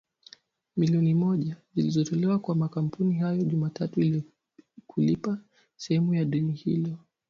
[0.77, 4.21] milioni moja) zilitolewa kwa makampuni hayo Jumatatu
[4.87, 5.37] kulipa
[5.77, 6.97] sehemu ya deni hilo